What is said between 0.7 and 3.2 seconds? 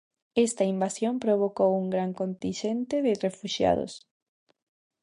invasión provocou un gran continxente de